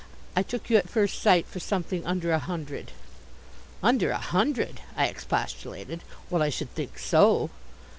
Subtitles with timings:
[0.35, 2.91] I took you at first sight for something under a hundred."
[3.83, 6.01] "Under a hundred?" I expostulated.
[6.27, 7.51] "Well, I should think so!"